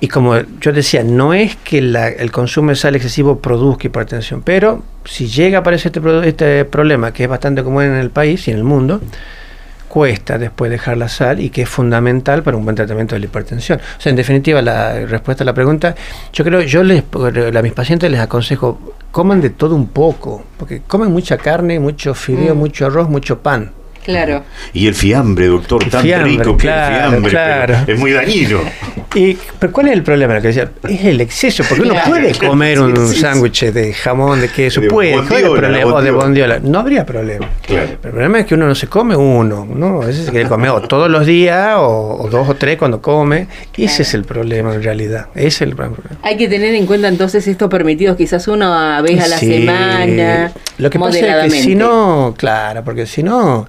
Y 0.00 0.08
como 0.08 0.36
yo 0.60 0.72
decía, 0.72 1.02
no 1.02 1.34
es 1.34 1.56
que 1.56 1.78
el 1.78 2.30
consumo 2.30 2.70
de 2.70 2.76
sal 2.76 2.94
excesivo 2.94 3.40
produzca 3.40 3.88
hipertensión, 3.88 4.42
pero 4.42 4.82
si 5.04 5.26
llega 5.26 5.58
a 5.58 5.60
aparecer 5.62 5.90
este, 5.94 6.28
este 6.28 6.64
problema, 6.64 7.12
que 7.12 7.24
es 7.24 7.28
bastante 7.28 7.64
común 7.64 7.82
en 7.82 7.94
el 7.94 8.10
país 8.10 8.46
y 8.46 8.52
en 8.52 8.58
el 8.58 8.64
mundo, 8.64 9.00
cuesta 9.88 10.38
después 10.38 10.70
dejar 10.70 10.98
la 10.98 11.08
sal 11.08 11.40
y 11.40 11.50
que 11.50 11.62
es 11.62 11.68
fundamental 11.68 12.42
para 12.42 12.56
un 12.56 12.64
buen 12.64 12.76
tratamiento 12.76 13.16
de 13.16 13.20
la 13.20 13.26
hipertensión. 13.26 13.80
O 13.80 14.00
sea, 14.00 14.10
en 14.10 14.16
definitiva, 14.16 14.62
la 14.62 15.06
respuesta 15.06 15.42
a 15.42 15.46
la 15.46 15.54
pregunta, 15.54 15.94
yo 16.32 16.44
creo, 16.44 16.60
yo 16.60 16.84
les, 16.84 17.02
a 17.12 17.62
mis 17.62 17.72
pacientes 17.72 18.08
les 18.10 18.20
aconsejo, 18.20 18.78
coman 19.10 19.40
de 19.40 19.50
todo 19.50 19.74
un 19.74 19.88
poco, 19.88 20.44
porque 20.58 20.82
comen 20.86 21.10
mucha 21.10 21.38
carne, 21.38 21.80
mucho 21.80 22.14
fideo, 22.14 22.54
mm. 22.54 22.58
mucho 22.58 22.86
arroz, 22.86 23.08
mucho 23.08 23.40
pan. 23.40 23.72
Claro. 24.04 24.44
Y 24.72 24.86
el 24.86 24.94
fiambre, 24.94 25.46
doctor, 25.46 25.84
tan 25.88 26.02
rico 26.24 26.56
que 26.56 26.68
el 26.68 27.20
fiambre, 27.20 27.76
es 27.86 27.98
muy 27.98 28.12
dañino. 28.12 28.60
Y, 29.14 29.38
pero 29.58 29.72
¿cuál 29.72 29.88
es 29.88 29.92
el 29.94 30.02
problema? 30.02 30.34
Lo 30.34 30.42
que 30.42 30.48
decía, 30.48 30.70
es 30.86 31.04
el 31.04 31.20
exceso, 31.20 31.64
porque 31.68 31.82
uno 31.82 31.94
puede 32.06 32.34
comer 32.34 32.80
un 32.80 33.08
sándwich 33.08 33.64
de 33.66 33.92
jamón, 33.94 34.40
de 34.40 34.48
queso, 34.48 34.82
puede, 34.88 35.16
bondiola, 35.16 35.86
o 35.86 36.02
de 36.02 36.10
bondiola, 36.10 36.58
no 36.58 36.80
habría 36.80 37.06
problema. 37.06 37.48
Claro. 37.66 37.88
Pero 38.00 38.08
el 38.08 38.10
problema 38.10 38.40
es 38.40 38.46
que 38.46 38.54
uno 38.54 38.66
no 38.66 38.74
se 38.74 38.86
come 38.86 39.16
uno, 39.16 39.66
¿no? 39.68 40.02
A 40.02 40.06
veces 40.06 40.26
se 40.26 40.30
quiere 40.30 40.48
comer 40.48 40.86
todos 40.88 41.10
los 41.10 41.26
días 41.26 41.76
o, 41.78 42.28
dos 42.30 42.48
o 42.48 42.54
tres 42.54 42.76
cuando 42.76 43.00
come. 43.00 43.46
Ese 43.76 44.02
es 44.02 44.14
el 44.14 44.24
problema 44.24 44.74
en 44.74 44.82
realidad. 44.82 45.28
Ese 45.34 45.46
es 45.46 45.62
el 45.62 45.76
problema. 45.76 46.18
Hay 46.22 46.36
que 46.36 46.48
tener 46.48 46.74
en 46.74 46.86
cuenta 46.86 47.08
entonces 47.08 47.46
estos 47.46 47.70
permitidos, 47.70 48.16
quizás 48.16 48.46
una 48.48 49.00
vez 49.00 49.22
a 49.22 49.28
la 49.28 49.38
semana. 49.38 50.52
Lo 50.78 50.90
que 50.90 50.98
pasa 50.98 51.44
es 51.44 51.52
que 51.52 51.62
si 51.62 51.74
no, 51.74 52.34
claro, 52.36 52.84
porque 52.84 53.06
si 53.06 53.22
no 53.22 53.68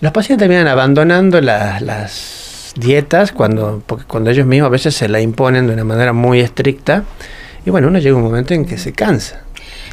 los 0.00 0.12
pacientes 0.12 0.46
terminan 0.46 0.68
abandonando 0.68 1.40
las, 1.40 2.72
dietas 2.78 3.32
cuando, 3.32 3.82
porque 3.86 4.04
cuando 4.04 4.30
ellos 4.30 4.46
mismos 4.46 4.66
a 4.66 4.70
veces 4.70 4.94
se 4.94 5.08
la 5.08 5.20
imponen 5.20 5.66
de 5.66 5.72
una 5.72 5.84
manera 5.84 6.12
muy 6.12 6.40
estricta 6.40 7.04
y 7.64 7.70
bueno, 7.70 7.88
uno 7.88 7.98
llega 7.98 8.14
un 8.14 8.22
momento 8.22 8.52
en 8.54 8.66
que 8.66 8.76
se 8.76 8.92
cansa. 8.92 9.42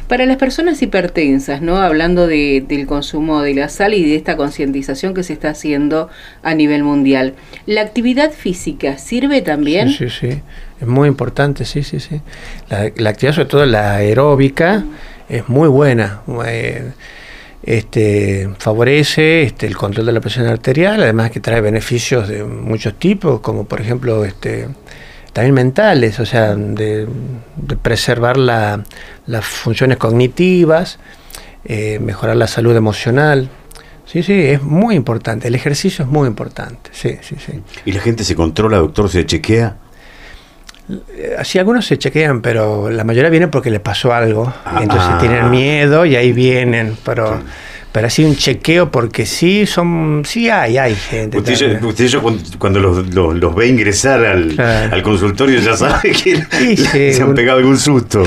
Para 0.06 0.26
las 0.26 0.36
personas 0.36 0.82
hipertensas, 0.82 1.62
¿no? 1.62 1.78
Hablando 1.78 2.26
de, 2.26 2.62
del 2.68 2.86
consumo 2.86 3.40
de 3.40 3.54
la 3.54 3.70
sal 3.70 3.94
y 3.94 4.04
de 4.04 4.16
esta 4.16 4.36
concientización 4.36 5.14
que 5.14 5.22
se 5.22 5.32
está 5.32 5.48
haciendo 5.48 6.10
a 6.42 6.54
nivel 6.54 6.84
mundial, 6.84 7.32
¿la 7.64 7.80
actividad 7.80 8.30
física 8.30 8.98
sirve 8.98 9.40
también? 9.40 9.88
Sí, 9.88 10.10
sí, 10.10 10.28
sí. 10.28 10.42
Es 10.80 10.86
muy 10.86 11.08
importante, 11.08 11.64
sí, 11.64 11.82
sí, 11.82 12.00
sí. 12.00 12.20
La, 12.68 13.10
actividad, 13.10 13.34
sobre 13.34 13.48
todo 13.48 13.64
la 13.64 13.94
aeróbica, 13.94 14.84
es 15.30 15.48
muy 15.48 15.68
buena. 15.68 16.20
Eh, 16.46 16.92
este, 17.66 18.50
favorece 18.58 19.42
este, 19.42 19.66
el 19.66 19.76
control 19.76 20.06
de 20.06 20.12
la 20.12 20.20
presión 20.20 20.46
arterial, 20.46 21.02
además 21.02 21.30
que 21.30 21.40
trae 21.40 21.60
beneficios 21.60 22.28
de 22.28 22.44
muchos 22.44 22.94
tipos, 22.94 23.40
como 23.40 23.64
por 23.64 23.80
ejemplo 23.80 24.24
este, 24.24 24.68
también 25.32 25.54
mentales, 25.54 26.20
o 26.20 26.26
sea, 26.26 26.54
de, 26.54 27.08
preservar 27.82 28.36
las 28.36 29.44
funciones 29.44 29.96
cognitivas, 29.96 30.98
eh, 31.64 31.98
mejorar 32.00 32.36
la 32.36 32.46
salud 32.46 32.76
emocional. 32.76 33.48
Sí, 34.04 34.22
sí, 34.22 34.32
es 34.32 34.62
muy 34.62 34.94
importante. 34.94 35.48
El 35.48 35.54
ejercicio 35.54 36.04
es 36.04 36.10
muy 36.10 36.28
importante. 36.28 36.90
Sí, 36.92 37.16
sí, 37.22 37.36
sí. 37.44 37.62
¿Y 37.86 37.92
la 37.92 38.00
gente 38.00 38.22
se 38.22 38.36
controla, 38.36 38.76
doctor? 38.76 39.08
¿Se 39.08 39.24
chequea? 39.24 39.78
Eh, 40.88 41.36
sí, 41.44 41.58
algunos 41.58 41.86
se 41.86 41.96
chequean, 41.98 42.42
pero 42.42 42.90
la 42.90 43.04
mayoría 43.04 43.30
vienen 43.30 43.50
porque 43.50 43.70
les 43.70 43.80
pasó 43.80 44.12
algo. 44.12 44.52
y 44.78 44.82
entonces 44.82 45.08
ah. 45.12 45.18
tienen 45.18 45.50
miedo 45.50 46.04
y 46.04 46.16
ahí 46.16 46.32
vienen. 46.32 46.96
Pero, 47.04 47.40
pero 47.90 48.06
así 48.06 48.24
un 48.24 48.36
chequeo 48.36 48.90
porque 48.90 49.24
sí, 49.24 49.66
son 49.66 50.22
sí 50.26 50.50
hay, 50.50 50.76
hay 50.76 50.94
gente. 50.94 51.38
Usted, 51.38 51.80
cuando, 52.58 52.80
los, 52.80 53.54
ve 53.54 53.68
ingresar 53.68 54.24
al, 54.24 55.02
consultorio 55.02 55.60
ya 55.60 55.76
sabe 55.76 56.12
que 56.12 56.36
se 57.12 57.22
han 57.22 57.34
pegado 57.34 57.58
algún 57.58 57.78
susto. 57.78 58.22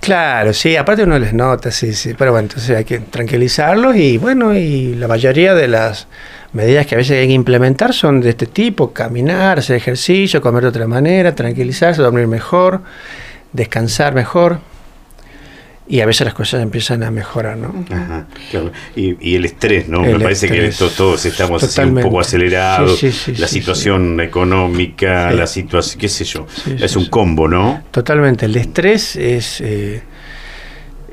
Claro, 0.00 0.52
sí, 0.52 0.74
aparte 0.74 1.04
uno 1.04 1.16
les 1.16 1.32
nota, 1.32 1.70
sí, 1.70 1.94
sí, 1.94 2.14
pero 2.18 2.32
bueno, 2.32 2.48
entonces 2.48 2.76
hay 2.76 2.84
que 2.84 2.98
tranquilizarlos 2.98 3.94
y 3.94 4.18
bueno, 4.18 4.52
y 4.52 4.96
la 4.96 5.06
mayoría 5.06 5.54
de 5.54 5.68
las 5.68 6.08
medidas 6.52 6.86
que 6.86 6.94
a 6.94 6.98
veces 6.98 7.20
hay 7.20 7.28
que 7.28 7.32
implementar 7.32 7.94
son 7.94 8.20
de 8.20 8.30
este 8.30 8.46
tipo, 8.46 8.92
caminar, 8.92 9.58
hacer 9.58 9.76
ejercicio, 9.76 10.40
comer 10.40 10.62
de 10.64 10.68
otra 10.68 10.86
manera, 10.86 11.34
tranquilizarse, 11.34 12.02
dormir 12.02 12.26
mejor, 12.26 12.82
descansar 13.52 14.14
mejor. 14.14 14.60
Y 15.88 16.00
a 16.00 16.06
veces 16.06 16.24
las 16.24 16.32
cosas 16.32 16.62
empiezan 16.62 17.02
a 17.02 17.10
mejorar, 17.10 17.56
¿no? 17.56 17.84
Ajá, 17.90 18.26
claro. 18.50 18.70
Y, 18.94 19.34
el 19.34 19.44
estrés, 19.44 19.88
¿no? 19.88 20.00
Me 20.00 20.18
parece 20.18 20.48
que 20.48 20.66
esto, 20.66 20.88
todos 20.88 21.26
estamos 21.26 21.62
así 21.62 21.80
un 21.80 21.96
poco 22.00 22.20
acelerados, 22.20 23.02
la 23.36 23.48
situación 23.48 24.20
económica, 24.20 25.32
la 25.32 25.46
situación, 25.46 26.00
qué 26.00 26.08
sé 26.08 26.24
yo, 26.24 26.46
es 26.78 26.96
un 26.96 27.06
combo, 27.06 27.48
¿no? 27.48 27.82
Totalmente, 27.90 28.46
el 28.46 28.56
estrés 28.56 29.16
es... 29.16 29.60
Eh, 29.60 30.02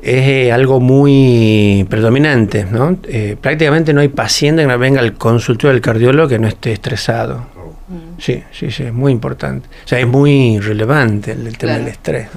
es 0.02 0.26
eh, 0.26 0.52
algo 0.52 0.80
muy 0.80 1.86
predominante, 1.90 2.64
¿no? 2.64 2.96
Eh, 3.04 3.36
prácticamente 3.40 3.92
no 3.92 4.00
hay 4.00 4.08
paciente 4.08 4.66
que 4.66 4.76
venga 4.76 5.00
al 5.00 5.14
consultorio 5.14 5.72
del 5.72 5.82
cardiólogo 5.82 6.28
que 6.28 6.38
no 6.38 6.48
esté 6.48 6.72
estresado. 6.72 7.46
Mm. 7.88 8.18
Sí, 8.18 8.42
sí, 8.52 8.70
sí, 8.70 8.84
es 8.84 8.92
muy 8.92 9.12
importante. 9.12 9.68
O 9.84 9.88
sea, 9.88 9.98
es 9.98 10.06
muy 10.06 10.58
relevante 10.58 11.32
el, 11.32 11.56
tema 11.58 11.74
del 11.74 11.88
estrés. 11.88 12.28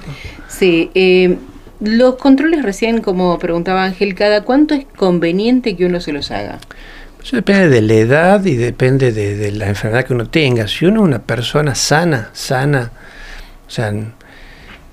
Sí, 0.48 0.90
eh, 0.94 1.36
los 1.80 2.16
controles 2.16 2.62
recién, 2.62 3.00
como 3.00 3.38
preguntaba 3.38 3.84
Ángel, 3.84 4.14
¿cada 4.14 4.42
cuánto 4.42 4.74
es 4.74 4.84
conveniente 4.96 5.76
que 5.76 5.86
uno 5.86 6.00
se 6.00 6.12
los 6.12 6.30
haga? 6.30 6.58
Eso 7.22 7.36
depende 7.36 7.70
de 7.70 7.80
la 7.80 7.94
edad 7.94 8.44
y 8.44 8.56
depende 8.56 9.10
de, 9.10 9.50
la 9.52 9.68
enfermedad 9.68 10.04
que 10.04 10.12
uno 10.12 10.28
tenga. 10.28 10.68
Si 10.68 10.84
uno 10.84 11.00
es 11.00 11.06
una 11.06 11.22
persona 11.22 11.74
sana, 11.74 12.28
sana, 12.34 12.92
o 13.66 13.70
sea, 13.70 13.94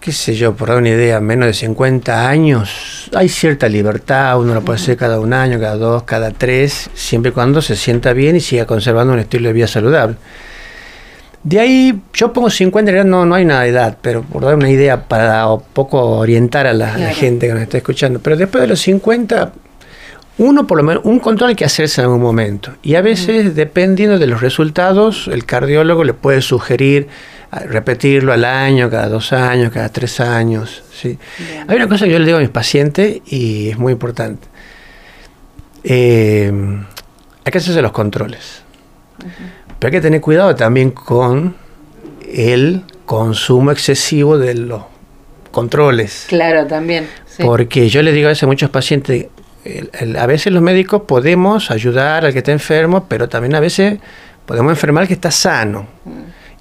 qué 0.01 0.11
sé 0.11 0.33
yo, 0.33 0.55
por 0.55 0.69
dar 0.69 0.79
una 0.79 0.89
idea, 0.89 1.19
menos 1.19 1.45
de 1.45 1.53
50 1.53 2.27
años, 2.27 3.09
hay 3.13 3.29
cierta 3.29 3.69
libertad, 3.69 4.39
uno 4.39 4.55
lo 4.55 4.61
puede 4.63 4.79
hacer 4.79 4.97
cada 4.97 5.19
un 5.19 5.31
año, 5.31 5.59
cada 5.59 5.77
dos, 5.77 6.03
cada 6.03 6.31
tres, 6.31 6.89
siempre 6.95 7.29
y 7.29 7.33
cuando 7.33 7.61
se 7.61 7.75
sienta 7.75 8.11
bien 8.11 8.35
y 8.35 8.39
siga 8.39 8.65
conservando 8.65 9.13
un 9.13 9.19
estilo 9.19 9.47
de 9.47 9.53
vida 9.53 9.67
saludable. 9.67 10.17
De 11.43 11.59
ahí 11.59 12.01
yo 12.13 12.33
pongo 12.33 12.49
50, 12.49 12.79
en 12.79 12.95
realidad 12.95 13.11
no, 13.11 13.27
no 13.27 13.35
hay 13.35 13.45
una 13.45 13.63
edad, 13.67 13.97
pero 14.01 14.23
por 14.23 14.43
dar 14.43 14.55
una 14.55 14.71
idea 14.71 15.07
para 15.07 15.45
poco 15.73 15.99
orientar 16.17 16.65
a 16.65 16.73
la, 16.73 16.89
gente 17.13 17.47
que 17.47 17.53
nos 17.53 17.61
está 17.61 17.77
escuchando. 17.77 18.19
Pero 18.19 18.37
después 18.37 18.61
de 18.61 18.67
los 18.67 18.79
50, 18.81 19.53
uno 20.39 20.65
por 20.65 20.77
lo 20.77 20.83
menos, 20.83 21.03
un 21.05 21.19
control 21.19 21.49
hay 21.49 21.55
que 21.55 21.65
hacerse 21.65 22.01
en 22.01 22.05
algún 22.05 22.21
momento. 22.21 22.73
Y 22.81 22.95
a 22.95 23.01
veces, 23.01 23.55
dependiendo 23.55 24.17
de 24.17 24.27
los 24.27 24.41
resultados, 24.41 25.27
el 25.31 25.45
cardiólogo 25.45 26.03
le 26.03 26.13
puede 26.13 26.41
sugerir 26.41 27.07
repetirlo 27.51 28.31
al 28.33 28.45
año, 28.45 28.89
cada 28.89 29.09
dos 29.09 29.33
años, 29.33 29.71
cada 29.71 29.89
tres 29.89 30.19
años. 30.19 30.83
¿sí? 30.93 31.17
Hay 31.67 31.75
una 31.75 31.87
cosa 31.87 32.05
que 32.05 32.11
yo 32.11 32.19
le 32.19 32.25
digo 32.25 32.37
a 32.37 32.41
mis 32.41 32.49
pacientes 32.49 33.21
y 33.25 33.69
es 33.69 33.77
muy 33.77 33.93
importante. 33.93 34.47
Eh, 35.83 36.51
hay 37.43 37.51
que 37.51 37.57
hacerse 37.57 37.81
los 37.81 37.91
controles. 37.91 38.63
Pero 39.79 39.87
hay 39.87 39.91
que 39.91 40.01
tener 40.01 40.21
cuidado 40.21 40.55
también 40.55 40.91
con 40.91 41.55
el 42.31 42.83
consumo 43.05 43.71
excesivo 43.71 44.37
de 44.37 44.55
los 44.55 44.83
controles. 45.51 46.25
Claro, 46.29 46.65
también. 46.67 47.07
Porque 47.39 47.89
yo 47.89 48.01
le 48.01 48.11
digo 48.13 48.27
a 48.27 48.29
veces 48.29 48.43
a 48.43 48.47
muchos 48.47 48.69
pacientes, 48.69 49.27
a 50.17 50.25
veces 50.25 50.53
los 50.53 50.61
médicos 50.61 51.03
podemos 51.07 51.71
ayudar 51.71 52.25
al 52.25 52.31
que 52.31 52.39
está 52.39 52.51
enfermo, 52.51 53.05
pero 53.07 53.27
también 53.27 53.55
a 53.55 53.59
veces 53.59 53.99
podemos 54.45 54.71
enfermar 54.71 55.03
al 55.03 55.07
que 55.07 55.13
está 55.15 55.31
sano. 55.31 55.87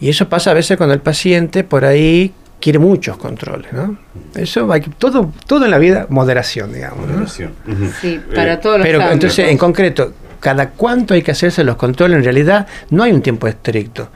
Y 0.00 0.08
eso 0.08 0.28
pasa 0.28 0.50
a 0.50 0.54
veces 0.54 0.76
cuando 0.76 0.94
el 0.94 1.00
paciente 1.00 1.62
por 1.62 1.84
ahí 1.84 2.32
quiere 2.60 2.78
muchos 2.78 3.16
controles, 3.16 3.72
¿no? 3.72 3.98
Eso 4.34 4.70
hay 4.72 4.80
todo, 4.80 5.32
todo 5.46 5.64
en 5.64 5.70
la 5.70 5.78
vida, 5.78 6.06
moderación, 6.08 6.72
digamos. 6.72 7.06
Moderación. 7.06 7.52
Sí, 8.00 8.20
para 8.34 8.60
todos 8.60 8.78
los 8.78 8.86
Pero 8.86 9.10
entonces, 9.10 9.48
en 9.48 9.58
concreto, 9.58 10.12
cada 10.40 10.70
cuánto 10.70 11.14
hay 11.14 11.22
que 11.22 11.30
hacerse 11.30 11.64
los 11.64 11.76
controles, 11.76 12.18
en 12.18 12.24
realidad 12.24 12.66
no 12.90 13.02
hay 13.02 13.12
un 13.12 13.22
tiempo 13.22 13.46
estricto, 13.46 14.08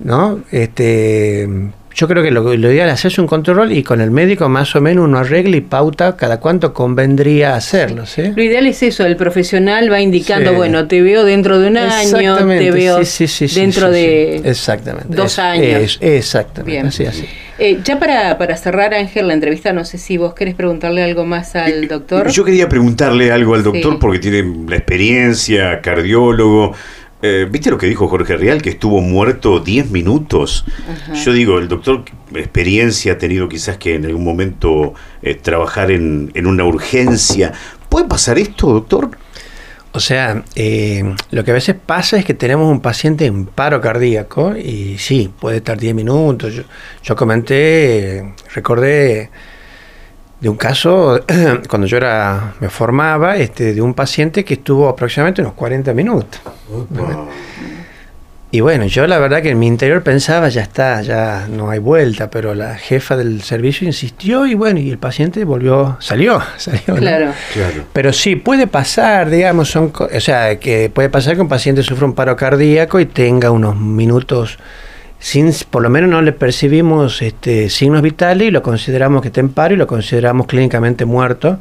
¿no? 0.00 0.40
Este, 0.50 1.48
yo 1.94 2.08
creo 2.08 2.22
que 2.22 2.30
lo, 2.30 2.54
ideal 2.54 2.88
es 2.88 2.94
hacerse 2.94 3.20
un 3.20 3.26
control 3.26 3.72
y 3.72 3.82
con 3.82 4.00
el 4.00 4.10
médico 4.10 4.48
más 4.48 4.74
o 4.76 4.80
menos 4.80 5.04
uno 5.04 5.18
arregla 5.18 5.56
y 5.56 5.60
pauta 5.60 6.16
cada 6.16 6.40
cuánto 6.40 6.72
convendría 6.72 7.54
hacerlo. 7.54 8.06
¿sí? 8.06 8.32
Lo 8.34 8.42
ideal 8.42 8.66
es 8.66 8.82
eso, 8.82 9.04
el 9.04 9.16
profesional 9.16 9.90
va 9.90 10.00
indicando, 10.00 10.54
bueno, 10.54 10.86
te 10.86 11.02
veo 11.02 11.24
dentro 11.24 11.58
de 11.58 11.68
un 11.68 11.76
año, 11.76 12.36
te 12.46 12.70
veo 12.70 13.00
dentro 13.54 13.90
de 13.90 14.36
exactamente. 14.44 15.14
dos 15.14 15.38
años. 15.38 15.98
exactamente. 16.00 16.70
Bien. 16.70 16.86
Así, 16.86 17.06
así. 17.06 17.26
Eh, 17.58 17.80
ya 17.84 17.98
para, 17.98 18.38
para 18.38 18.56
cerrar, 18.56 18.94
Ángel, 18.94 19.28
la 19.28 19.34
entrevista, 19.34 19.74
no 19.74 19.84
sé 19.84 19.98
si 19.98 20.16
vos 20.16 20.32
querés 20.32 20.54
preguntarle 20.54 21.02
algo 21.02 21.26
más 21.26 21.54
al 21.56 21.88
doctor. 21.88 22.30
Yo 22.30 22.42
quería 22.42 22.70
preguntarle 22.70 23.32
algo 23.32 23.54
al 23.54 23.62
doctor 23.62 23.98
porque 23.98 24.18
tiene 24.18 24.42
la 24.66 24.76
experiencia, 24.76 25.82
cardiólogo. 25.82 26.74
Eh, 27.22 27.46
¿Viste 27.50 27.70
lo 27.70 27.76
que 27.76 27.86
dijo 27.86 28.08
Jorge 28.08 28.36
Real, 28.36 28.62
que 28.62 28.70
estuvo 28.70 29.00
muerto 29.02 29.60
10 29.60 29.90
minutos? 29.90 30.64
Yo 31.24 31.32
digo, 31.32 31.58
el 31.58 31.68
doctor 31.68 32.04
experiencia 32.34 33.12
ha 33.12 33.18
tenido 33.18 33.48
quizás 33.48 33.76
que 33.76 33.96
en 33.96 34.06
algún 34.06 34.24
momento 34.24 34.94
eh, 35.22 35.34
trabajar 35.34 35.90
en, 35.90 36.30
una 36.46 36.64
urgencia. 36.64 37.52
¿Puede 37.90 38.06
pasar 38.06 38.38
esto, 38.38 38.68
doctor? 38.72 39.10
O 39.92 40.00
sea, 40.00 40.44
eh, 40.54 41.14
lo 41.30 41.44
que 41.44 41.50
a 41.50 41.54
veces 41.54 41.74
pasa 41.74 42.16
es 42.16 42.24
que 42.24 42.32
tenemos 42.32 42.70
un 42.70 42.80
paciente 42.80 43.26
en 43.26 43.44
paro 43.44 43.80
cardíaco 43.80 44.56
y 44.56 44.96
sí, 44.98 45.30
puede 45.40 45.58
estar 45.58 45.78
10 45.78 45.94
minutos. 45.94 46.54
Yo, 46.54 46.62
yo 47.02 47.16
comenté, 47.16 48.34
recordé 48.54 49.30
de 50.40 50.48
un 50.48 50.56
caso, 50.56 51.20
cuando 51.68 51.86
yo 51.86 51.96
era 51.98 52.54
me 52.60 52.68
formaba, 52.68 53.36
este, 53.36 53.74
de 53.74 53.82
un 53.82 53.94
paciente 53.94 54.44
que 54.44 54.54
estuvo 54.54 54.88
aproximadamente 54.88 55.42
unos 55.42 55.54
40 55.54 55.92
minutos. 55.92 56.40
Y 58.52 58.60
bueno, 58.60 58.86
yo 58.86 59.06
la 59.06 59.18
verdad 59.18 59.42
que 59.42 59.50
en 59.50 59.60
mi 59.60 59.68
interior 59.68 60.02
pensaba, 60.02 60.48
ya 60.48 60.62
está, 60.62 61.02
ya 61.02 61.46
no 61.48 61.70
hay 61.70 61.78
vuelta, 61.78 62.30
pero 62.30 62.52
la 62.52 62.74
jefa 62.74 63.16
del 63.16 63.42
servicio 63.42 63.86
insistió 63.86 64.44
y 64.44 64.54
bueno, 64.54 64.80
y 64.80 64.90
el 64.90 64.98
paciente 64.98 65.44
volvió, 65.44 65.96
salió, 66.00 66.42
salió. 66.56 66.96
Claro. 66.96 67.32
claro. 67.52 67.84
Pero 67.92 68.12
sí, 68.12 68.34
puede 68.34 68.66
pasar, 68.66 69.30
digamos, 69.30 69.70
son, 69.70 69.92
o 69.94 70.20
sea, 70.20 70.58
que 70.58 70.90
puede 70.92 71.08
pasar 71.08 71.36
que 71.36 71.42
un 71.42 71.48
paciente 71.48 71.84
sufra 71.84 72.06
un 72.06 72.14
paro 72.14 72.34
cardíaco 72.34 72.98
y 72.98 73.06
tenga 73.06 73.52
unos 73.52 73.76
minutos 73.76 74.58
sin, 75.20 75.52
por 75.68 75.82
lo 75.82 75.90
menos 75.90 76.10
no 76.10 76.22
le 76.22 76.32
percibimos 76.32 77.22
este, 77.22 77.68
signos 77.68 78.02
vitales 78.02 78.48
y 78.48 78.50
lo 78.50 78.62
consideramos 78.62 79.22
que 79.22 79.28
está 79.28 79.40
en 79.40 79.50
paro 79.50 79.74
y 79.74 79.76
lo 79.76 79.86
consideramos 79.86 80.46
clínicamente 80.46 81.04
muerto 81.04 81.60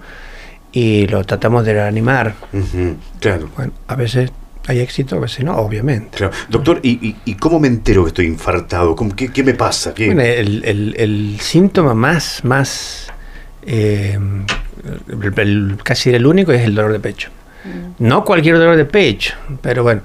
y 0.71 1.07
lo 1.07 1.23
tratamos 1.25 1.65
de 1.65 1.73
reanimar. 1.73 2.35
claro. 3.19 3.49
Bueno, 3.55 3.73
a 3.87 3.95
veces 3.95 4.31
hay 4.67 4.79
éxito, 4.79 5.17
a 5.17 5.19
veces 5.19 5.43
no, 5.43 5.57
obviamente. 5.57 6.29
Doctor, 6.47 6.79
¿y, 6.83 7.15
y, 7.25 7.35
cómo 7.35 7.59
me 7.59 7.67
entero 7.67 8.03
que 8.03 8.09
estoy 8.09 8.25
infartado? 8.27 8.95
qué, 9.15 9.29
qué, 9.29 9.43
me 9.43 9.53
pasa? 9.55 9.93
Bueno, 9.97 10.21
el, 10.21 10.63
el, 10.63 10.95
el, 10.97 11.39
síntoma 11.41 11.93
más, 11.93 12.45
más 12.45 13.11
eh, 13.65 14.17
casi 15.83 16.11
el 16.11 16.25
único 16.25 16.53
es 16.53 16.61
el 16.61 16.75
dolor 16.75 16.93
de 16.93 16.99
pecho. 16.99 17.29
Mm. 17.65 18.07
No 18.07 18.23
cualquier 18.23 18.57
dolor 18.57 18.77
de 18.77 18.85
pecho, 18.85 19.35
pero 19.61 19.83
bueno. 19.83 20.01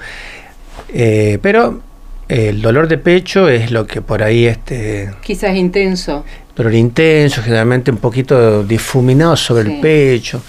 Eh, 0.88 1.38
pero 1.40 1.80
el 2.28 2.62
dolor 2.62 2.88
de 2.88 2.98
pecho 2.98 3.48
es 3.48 3.70
lo 3.70 3.86
que 3.86 4.00
por 4.00 4.22
ahí 4.22 4.46
este 4.46 5.10
quizás 5.22 5.54
intenso. 5.54 6.24
Dolor 6.56 6.74
intenso, 6.74 7.42
generalmente 7.42 7.90
un 7.90 7.96
poquito 7.98 8.62
difuminado 8.62 9.36
sobre 9.36 9.72
el 9.72 9.80
pecho. 9.80 10.40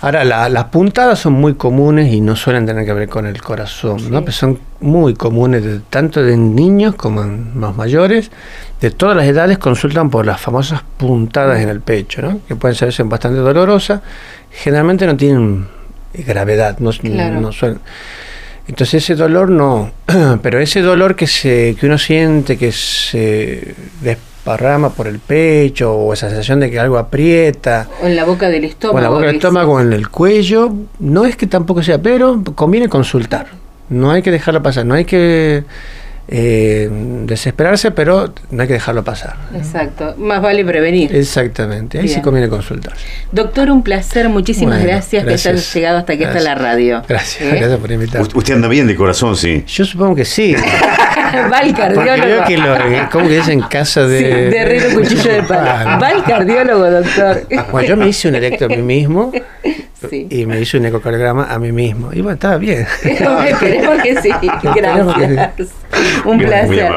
Ahora, 0.00 0.24
las 0.24 0.64
puntadas 0.64 1.20
son 1.20 1.34
muy 1.34 1.54
comunes 1.54 2.12
y 2.12 2.20
no 2.20 2.34
suelen 2.34 2.66
tener 2.66 2.84
que 2.84 2.92
ver 2.92 3.08
con 3.08 3.24
el 3.24 3.40
corazón, 3.40 4.10
¿no? 4.10 4.20
Pero 4.22 4.32
son 4.32 4.58
muy 4.80 5.14
comunes, 5.14 5.62
tanto 5.90 6.20
de 6.24 6.36
niños 6.36 6.96
como 6.96 7.22
en 7.22 7.56
más 7.56 7.76
mayores. 7.76 8.32
De 8.80 8.90
todas 8.90 9.16
las 9.16 9.26
edades 9.26 9.58
consultan 9.58 10.10
por 10.10 10.26
las 10.26 10.40
famosas 10.40 10.82
puntadas 10.96 11.60
en 11.60 11.68
el 11.68 11.80
pecho, 11.80 12.20
¿no? 12.20 12.40
Que 12.48 12.56
pueden 12.56 12.74
ser 12.74 12.92
bastante 13.04 13.38
dolorosas. 13.38 14.00
Generalmente 14.50 15.06
no 15.06 15.16
tienen 15.16 15.68
gravedad, 16.12 16.80
no, 16.80 16.90
no 17.40 17.52
suena. 17.52 17.78
Entonces 18.72 19.04
ese 19.04 19.16
dolor 19.16 19.50
no, 19.50 19.90
pero 20.42 20.58
ese 20.58 20.80
dolor 20.80 21.14
que, 21.14 21.26
se, 21.26 21.76
que 21.78 21.84
uno 21.84 21.98
siente 21.98 22.56
que 22.56 22.72
se 22.72 23.74
desparrama 24.00 24.88
por 24.88 25.06
el 25.08 25.18
pecho 25.18 25.92
o 25.92 26.14
esa 26.14 26.28
sensación 26.28 26.60
de 26.60 26.70
que 26.70 26.80
algo 26.80 26.96
aprieta. 26.96 27.86
O 28.02 28.06
en 28.06 28.16
la 28.16 28.24
boca 28.24 28.48
del 28.48 28.64
estómago. 28.64 28.96
O 28.96 28.98
en 28.98 29.04
la 29.04 29.10
boca 29.10 29.26
del 29.26 29.36
estómago, 29.36 29.72
o 29.74 29.80
en 29.82 29.92
el 29.92 30.08
cuello, 30.08 30.72
no 31.00 31.26
es 31.26 31.36
que 31.36 31.46
tampoco 31.46 31.82
sea, 31.82 32.00
pero 32.00 32.42
conviene 32.54 32.88
consultar. 32.88 33.48
No 33.90 34.10
hay 34.10 34.22
que 34.22 34.30
dejarlo 34.30 34.62
pasar, 34.62 34.86
no 34.86 34.94
hay 34.94 35.04
que 35.04 35.64
eh, 36.34 36.88
desesperarse, 37.26 37.90
pero 37.90 38.32
no 38.50 38.62
hay 38.62 38.66
que 38.66 38.72
dejarlo 38.72 39.04
pasar. 39.04 39.36
Exacto, 39.54 40.14
más 40.16 40.40
vale 40.40 40.64
prevenir. 40.64 41.14
Exactamente, 41.14 41.98
ahí 41.98 42.08
sí 42.08 42.22
conviene 42.22 42.48
consultar. 42.48 42.94
Doctor, 43.30 43.70
un 43.70 43.82
placer, 43.82 44.30
muchísimas 44.30 44.82
gracias, 44.82 45.26
que 45.26 45.34
hayas 45.34 45.74
llegado 45.74 45.98
hasta 45.98 46.14
aquí, 46.14 46.24
hasta 46.24 46.40
la 46.40 46.54
radio. 46.54 47.02
Gracias, 47.06 47.42
¿Eh? 47.42 47.56
gracias 47.58 47.78
por 47.78 47.92
invitarme. 47.92 48.28
Usted 48.34 48.54
anda 48.54 48.68
bien 48.68 48.86
de 48.86 48.96
corazón, 48.96 49.36
sí. 49.36 49.62
Yo 49.66 49.84
supongo 49.84 50.14
que 50.14 50.24
sí. 50.24 50.56
Va 51.52 51.58
al 51.58 51.74
cardiólogo. 51.74 52.44
que 52.46 52.56
lo, 52.56 52.76
¿Cómo 53.10 53.28
que 53.28 53.38
es 53.38 53.48
en 53.48 53.60
casa 53.60 54.06
de. 54.06 54.18
Sí, 54.18 54.24
de 54.24 54.56
herrero 54.56 54.98
cuchillo 54.98 55.32
de 55.32 55.42
palo. 55.42 56.00
Va 56.00 56.08
al 56.08 56.24
cardiólogo, 56.24 56.90
doctor. 56.90 57.46
Bueno, 57.70 57.88
yo 57.88 57.96
me 57.98 58.08
hice 58.08 58.28
un 58.28 58.36
electro 58.36 58.66
a 58.66 58.70
mí 58.70 58.82
mismo 58.82 59.32
y 60.10 60.46
me 60.46 60.60
hice 60.60 60.78
un 60.78 60.86
ecocardiograma 60.86 61.52
a 61.52 61.58
mí 61.58 61.72
mismo. 61.72 62.10
Y 62.12 62.20
bueno, 62.20 62.34
estaba 62.34 62.56
bien. 62.56 62.86
Esperemos 63.04 64.02
que 64.02 64.20
sí. 64.20 64.30
Gracias. 64.74 65.72
Un 66.24 66.38
placer. 66.38 66.92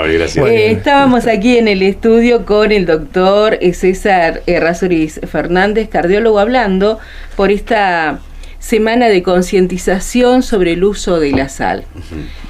Eh, 0.48 0.72
estábamos 0.72 1.28
aquí 1.28 1.58
en 1.58 1.68
el 1.68 1.82
estudio 1.82 2.46
con 2.46 2.72
el 2.72 2.86
doctor 2.86 3.58
César 3.74 4.42
Errázuriz 4.48 5.20
Fernández, 5.30 5.90
cardiólogo, 5.90 6.40
hablando 6.40 7.00
por 7.36 7.52
esta 7.52 8.20
semana 8.60 9.10
de 9.10 9.22
concientización 9.22 10.42
sobre 10.42 10.74
el 10.74 10.84
uso 10.84 11.20
de 11.20 11.32
la 11.32 11.50
sal. 11.50 11.84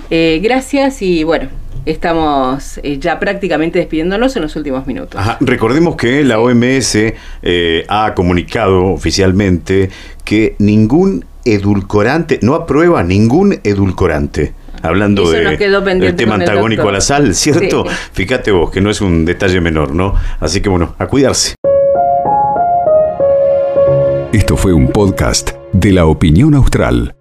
Eh, 0.09 0.39
gracias 0.41 1.01
y 1.01 1.24
bueno, 1.24 1.50
estamos 1.85 2.79
eh, 2.83 2.97
ya 2.99 3.19
prácticamente 3.19 3.79
despidiéndonos 3.79 4.35
en 4.35 4.41
los 4.43 4.55
últimos 4.55 4.87
minutos. 4.87 5.21
Recordemos 5.39 5.95
que 5.95 6.23
la 6.23 6.39
OMS 6.39 6.97
ha 7.87 8.13
comunicado 8.15 8.85
oficialmente 8.85 9.89
que 10.23 10.55
ningún 10.59 11.25
edulcorante, 11.45 12.39
no 12.41 12.55
aprueba 12.55 13.03
ningún 13.03 13.59
edulcorante 13.63 14.53
hablando 14.81 15.29
de, 15.29 15.57
del 15.57 16.15
tema 16.15 16.35
antagónico 16.35 16.89
a 16.89 16.91
la 16.91 17.01
sal, 17.01 17.35
¿cierto? 17.35 17.85
Fíjate 18.13 18.51
vos, 18.51 18.71
que 18.71 18.81
no 18.81 18.89
es 18.89 19.01
un 19.01 19.25
detalle 19.25 19.61
menor, 19.61 19.93
¿no? 19.93 20.15
Así 20.39 20.61
que 20.61 20.69
bueno, 20.69 20.95
a 20.97 21.07
cuidarse. 21.07 21.55
Esto 24.31 24.57
fue 24.57 24.73
un 24.73 24.89
podcast 24.89 25.51
de 25.71 25.91
la 25.91 26.05
opinión 26.05 26.55
austral. 26.55 27.14